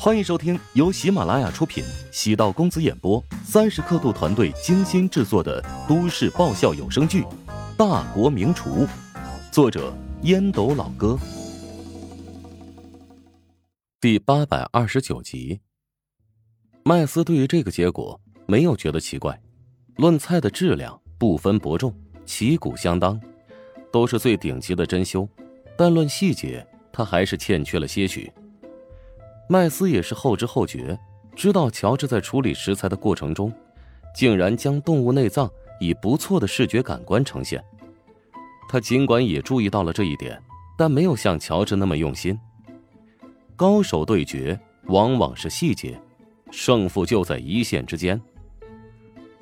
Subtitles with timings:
[0.00, 7.22] 欢迎收听由喜马拉雅出品、喜道公子演播、三十刻度团队精心制作的都市爆笑有声剧
[7.76, 8.86] 《大国名厨》，
[9.50, 9.92] 作者
[10.22, 11.18] 烟斗老哥，
[14.00, 15.58] 第八百二十九集。
[16.84, 19.36] 麦斯对于这个结果没有觉得奇怪，
[19.96, 21.92] 论菜的质量不分伯仲，
[22.24, 23.20] 旗鼓相当，
[23.90, 25.28] 都是最顶级的珍馐，
[25.76, 28.32] 但论细节，他还是欠缺了些许。
[29.48, 30.98] 麦斯也是后知后觉，
[31.34, 33.50] 知道乔治在处理食材的过程中，
[34.14, 37.62] 竟然将动物内脏以不错的视觉感官呈现。
[38.68, 40.38] 他尽管也注意到了这一点，
[40.76, 42.38] 但没有像乔治那么用心。
[43.56, 44.58] 高手对决
[44.88, 45.98] 往往是细节，
[46.50, 48.20] 胜负就在一线之间。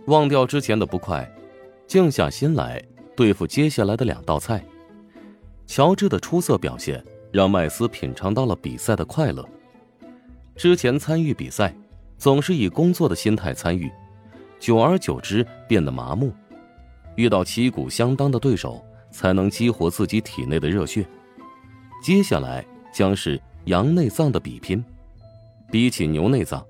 [0.07, 1.29] 忘掉之前的不快，
[1.89, 2.81] 静下心来
[3.17, 4.65] 对付接下来的两道菜。
[5.67, 9.45] 乔治的出色表现让麦斯品尝到了比赛的快乐。
[10.57, 11.75] 之前参与比赛，
[12.17, 13.91] 总是以工作的心态参与，
[14.59, 16.33] 久而久之变得麻木。
[17.15, 21.07] 遇到旗鼓相当的对手，才能激活自己体内的热血。
[22.03, 24.83] 接下来将是羊内脏的比拼。
[25.71, 26.65] 比起牛内脏，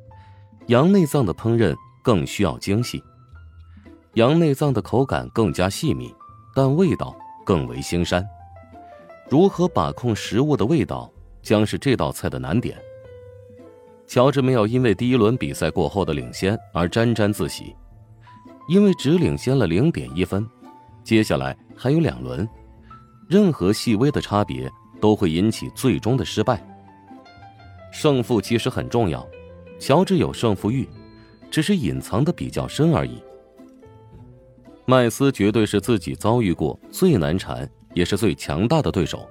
[0.67, 3.03] 羊内脏的烹饪更需要精细。
[4.15, 6.13] 羊内脏的口感更加细密，
[6.55, 8.25] 但味道更为腥膻。
[9.29, 12.77] 如何把控食物的味道，将是这道菜的难点。
[14.07, 17.75] 乔治没有因为第一轮比赛过后的领先而沾沾自喜，
[18.69, 20.47] 因为只领先了零点一分，
[21.03, 22.49] 接下来还有两轮，
[23.29, 26.65] 任何细微的差别都会引起最终的失败。
[27.91, 29.27] 胜负其实很重要，
[29.79, 30.89] 乔治有胜负欲，
[31.51, 33.21] 只是隐藏的比较深而已。
[34.85, 39.29] 麦斯绝对是自己遭遇过最难缠也是最强大的对手，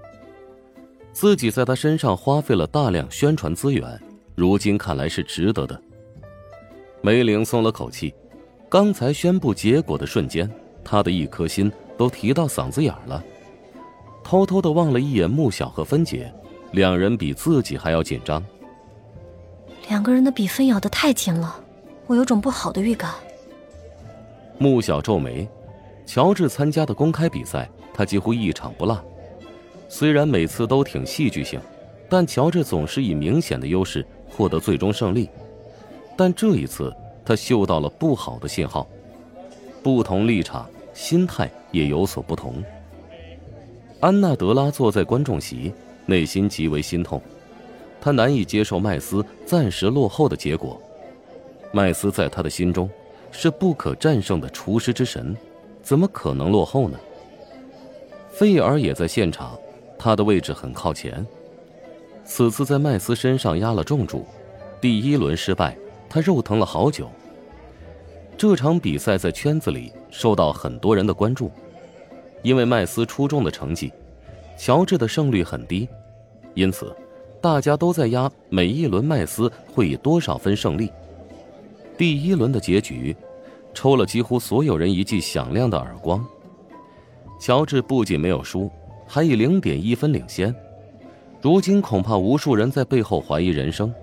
[1.13, 4.01] 自己在他身上花费了大量宣传资源。
[4.35, 5.81] 如今看来是值得的。
[7.01, 8.13] 梅玲松了口气，
[8.69, 10.49] 刚才宣布结果的瞬间，
[10.83, 13.23] 她的一颗心都提到嗓子眼了。
[14.23, 16.33] 偷偷的望了一眼穆小和芬姐，
[16.71, 18.43] 两人比自己还要紧张。
[19.87, 21.63] 两个人的比分咬得太紧了，
[22.07, 23.13] 我有种不好的预感。
[24.57, 25.47] 穆小皱眉，
[26.05, 28.99] 乔治参加的公开比赛，他几乎一场不落，
[29.87, 31.59] 虽然每次都挺戏剧性，
[32.09, 34.03] 但乔治总是以明显的优势。
[34.29, 35.29] 获得最终胜利，
[36.15, 36.93] 但这一次
[37.23, 38.87] 他嗅到了不好的信号。
[39.83, 42.63] 不同立场，心态也有所不同。
[43.99, 45.73] 安娜德拉坐在观众席，
[46.05, 47.21] 内心极为心痛，
[48.01, 50.81] 她难以接受麦斯暂时落后的结果。
[51.71, 52.89] 麦斯在他的心中
[53.31, 55.35] 是不可战胜的厨师之神，
[55.81, 56.97] 怎么可能落后呢？
[58.29, 59.57] 费尔也在现场，
[59.97, 61.25] 他的位置很靠前。
[62.25, 64.25] 此次在麦斯身上压了重注，
[64.81, 65.77] 第一轮失败，
[66.09, 67.09] 他肉疼了好久。
[68.35, 71.51] 这场比赛在圈子里受到很多人的关注，
[72.41, 73.93] 因为麦斯出众的成绩，
[74.57, 75.87] 乔治的胜率很低，
[76.55, 76.93] 因此
[77.39, 80.91] 大家都在压每一轮麦斯会以多少分胜利。
[81.95, 83.15] 第一轮的结局，
[83.73, 86.25] 抽了几乎所有人一记响亮的耳光。
[87.39, 88.69] 乔治不仅没有输，
[89.07, 90.53] 还以零点一分领先。
[91.45, 93.93] 如今恐怕无数人在背后怀疑人生。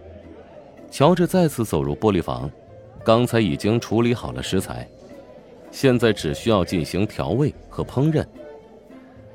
[0.92, 2.48] 乔治再次走入玻璃房，
[3.04, 4.88] 刚才已经处理好了食材，
[5.72, 8.24] 现在只需要进行调味和烹饪。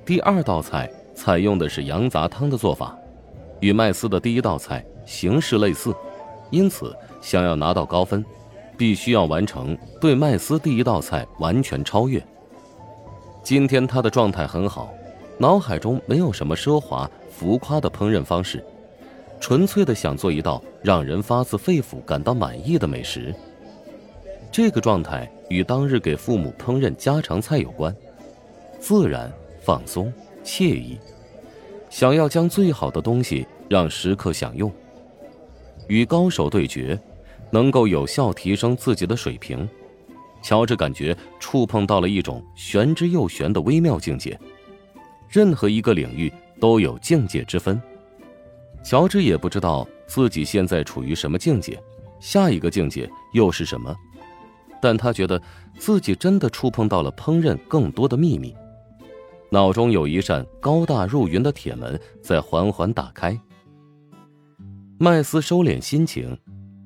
[0.06, 2.98] 第二道菜采用的是羊杂汤的做法，
[3.60, 5.94] 与麦斯的第一道菜形式类似，
[6.50, 8.24] 因此想要拿到高分，
[8.78, 12.26] 必须要完成对麦斯第一道菜完全超越。
[13.44, 14.94] 今天他的状态很好，
[15.38, 17.12] 脑海中没有什么奢华。
[17.38, 18.64] 浮夸的烹饪方式，
[19.40, 23.32] 纯粹的想做一道让人发自肺腑感到满意的美食。
[24.52, 27.96] 这个状态与当日给父母烹饪家常菜有关，
[28.80, 29.32] 自然、
[29.62, 30.12] 放松、
[30.44, 30.98] 惬意，
[31.92, 34.72] 想要将最好的东西让食客享用。
[35.88, 37.00] 与高手对决，
[37.52, 39.70] 能够有效提升自己的水平。
[40.42, 44.40] 乔治感觉触碰到了一种玄之又玄的微妙境界。
[45.30, 46.34] 任何一个领域。
[46.60, 47.82] 都有境界之分，
[48.84, 51.82] 乔治也不知道自己现在处于什么境界，
[52.20, 53.96] 下一个境界又是什么，
[54.82, 55.42] 但他觉得
[55.78, 58.56] 自己真的触碰到了烹饪更多的秘密，
[59.50, 63.40] 脑中有一扇高大入云的铁门在缓缓打开。
[65.00, 66.36] 麦斯收敛心情，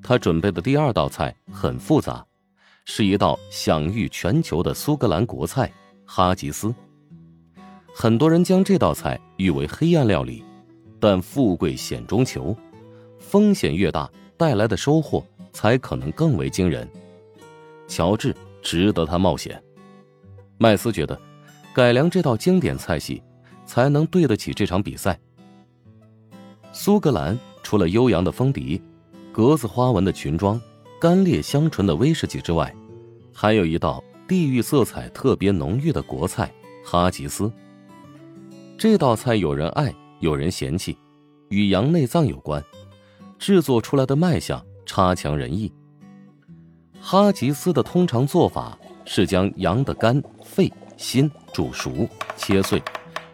[0.04, 2.26] 他准备的第二道菜很复杂，
[2.84, 5.72] 是一道享誉全球的苏格兰国菜
[6.06, 6.74] 哈吉斯。
[7.94, 10.44] 很多人将这道菜誉为黑暗料理，
[11.00, 12.56] 但富贵险中求，
[13.20, 16.88] 风险越大，带来的收获才可能更为惊人。
[17.88, 19.62] 乔治值得他冒险。
[20.58, 21.20] 麦斯觉得，
[21.74, 23.22] 改良这道经典菜系，
[23.66, 25.20] 才能对得起这场比赛。
[26.72, 28.82] 苏格兰除了悠扬的风笛、
[29.34, 30.60] 格子花纹的裙装、
[31.00, 32.74] 干裂香醇的威士忌之外，
[33.34, 36.50] 还有一道地域色彩特别浓郁的国菜——
[36.86, 37.52] 哈吉斯。
[38.82, 40.98] 这道菜有人爱，有人嫌弃，
[41.50, 42.66] 与羊内脏有关，
[43.38, 45.72] 制作出来的卖相差强人意。
[47.00, 48.76] 哈吉斯的通常做法
[49.06, 50.68] 是将羊的肝、肺、
[50.98, 52.82] 心煮熟、切碎，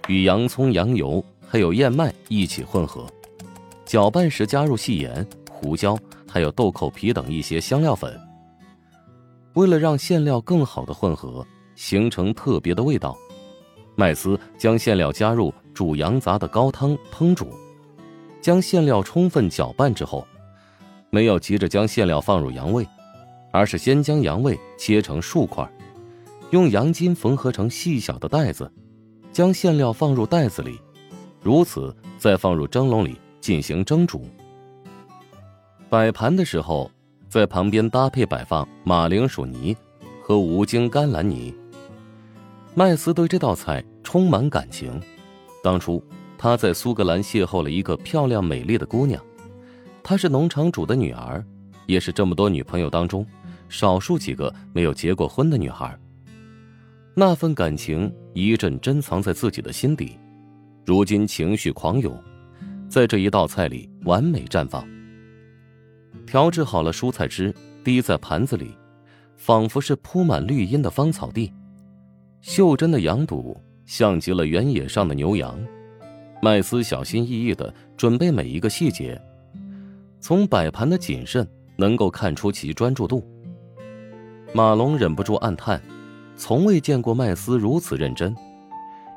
[0.09, 3.07] 与洋葱、羊油还有燕麦一起混合。
[3.85, 5.97] 搅拌时加入细盐、胡椒，
[6.27, 8.19] 还有豆蔻皮等一些香料粉。
[9.53, 13.17] 为了让馅料更好的混合，形成特别的味道，
[13.97, 17.49] 麦斯将馅料加入煮羊杂的高汤烹煮。
[18.39, 20.25] 将馅料充分搅拌之后，
[21.09, 22.87] 没有急着将馅料放入羊胃，
[23.51, 25.69] 而是先将羊胃切成数块，
[26.51, 28.71] 用羊筋缝合成细小的袋子，
[29.33, 30.79] 将馅料放入袋子里，
[31.41, 33.19] 如此再放入蒸笼里。
[33.39, 34.27] 进行蒸煮。
[35.89, 36.91] 摆盘的时候，
[37.29, 39.73] 在旁边搭配摆放马铃薯泥
[40.21, 41.55] 和无精甘蓝泥。
[42.77, 45.01] 麦斯对这道菜充满感情。
[45.63, 45.99] 当初
[46.37, 49.19] 他在苏格兰邂逅了一个漂亮美丽的姑娘，
[50.03, 51.43] 她是农场主的女儿，
[51.87, 53.25] 也是这么多女朋友当中
[53.67, 55.97] 少数几个没有结过婚的女孩。
[57.15, 60.15] 那份感情一阵珍藏在自己的心底，
[60.85, 62.15] 如今情绪狂涌。
[62.87, 64.87] 在这一道菜里完美绽放。
[66.27, 67.51] 调制好了蔬菜汁，
[67.83, 68.77] 滴在盘子里，
[69.35, 71.51] 仿佛是铺满绿荫的芳草地。
[72.41, 73.55] 袖珍的羊肚
[73.85, 75.59] 像极了原野上的牛羊。
[76.41, 79.19] 麦斯小心翼翼地准备每一个细节，
[80.19, 83.27] 从摆盘的谨慎能够看出其专注度。
[84.53, 85.81] 马龙忍不住暗叹，
[86.35, 88.35] 从未见过麦斯如此认真，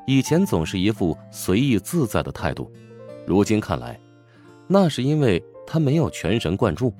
[0.07, 2.71] 以前总是一副随意自在的态度。
[3.25, 3.99] 如今看来，
[4.67, 6.91] 那是因为他没有全神贯注。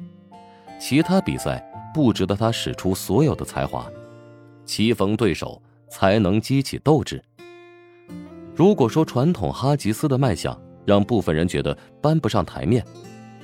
[0.80, 1.64] 其他比赛
[1.94, 3.92] 不值得他使出所有的才华，
[4.66, 7.22] 棋逢对手才能激起斗志。
[8.56, 12.84] 如果说传统哈吉斯的卖相让部分人觉得搬不上台面，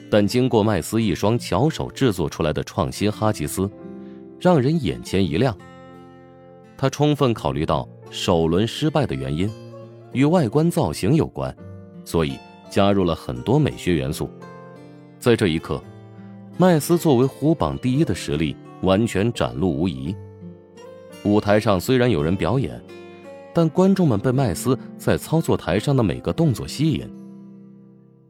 [0.09, 3.69] 但经过麦斯一双巧手制作出来的创新哈吉斯，
[4.39, 5.55] 让人眼前一亮。
[6.77, 9.51] 他充分考虑到首轮失败的原因，
[10.13, 11.55] 与外观造型有关，
[12.05, 12.37] 所以。
[12.69, 14.29] 加入了很多美学元素，
[15.19, 15.81] 在这一刻，
[16.57, 20.13] 麦斯作为虎榜第一的实力完全展露无遗。
[21.23, 22.81] 舞台上虽然有人表演，
[23.53, 27.09] 但观众们被麦斯在操作台上的每个动作吸引。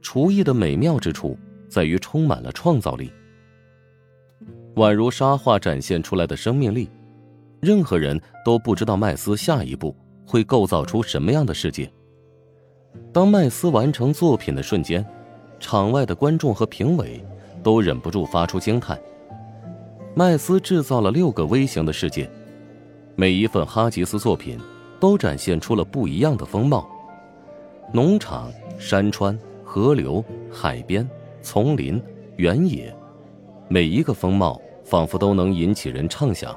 [0.01, 1.37] 厨艺的美妙之处
[1.67, 3.11] 在于充满了创造力，
[4.75, 6.89] 宛如沙画展现出来的生命力。
[7.59, 9.95] 任何人都不知道麦斯下一步
[10.25, 11.91] 会构造出什么样的世界。
[13.11, 15.05] 当麦斯完成作品的瞬间，
[15.59, 17.23] 场外的观众和评委
[17.63, 18.97] 都忍不住发出惊叹。
[20.13, 22.29] 麦斯制造了六个微型的世界，
[23.19, 24.59] 每一份哈吉斯作品
[24.99, 26.87] 都展现出了不一样的风貌：
[27.91, 31.09] 农场、山川、河流、海边、
[31.41, 31.99] 丛林、
[32.35, 32.95] 原野，
[33.68, 36.56] 每一个风貌仿佛都能引起人畅想：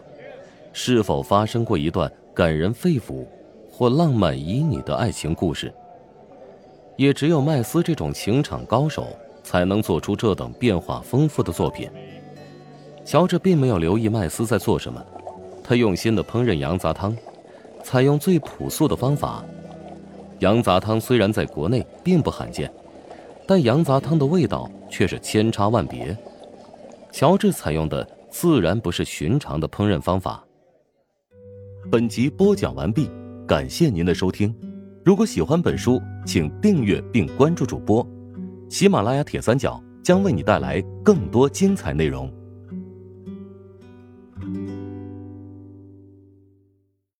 [0.75, 3.27] 是否发生过一段感人肺腑
[3.71, 5.73] 或浪漫旖旎的爱情故事？
[6.97, 9.07] 也只有麦斯这种情场高手，
[9.43, 11.91] 才能做出这等变化丰富的作品。
[13.03, 15.03] 乔治并没有留意麦斯在做什么，
[15.71, 17.17] 他用心的烹饪羊杂汤，
[17.85, 19.45] 采用最朴素的方法。
[20.41, 22.69] 羊杂汤虽然在国内并不罕见，
[23.47, 26.17] 但羊杂汤的味道却是千差万别。
[27.13, 30.45] 乔治采用的自然不是寻常的烹饪方法。
[31.89, 33.09] 本集播讲完毕，
[33.47, 34.53] 感谢您的收听。
[35.05, 38.05] 如果喜欢本书，请订阅并关注主播。
[38.69, 42.29] 喜马拉雅铁三角将为你带来更多精彩内容。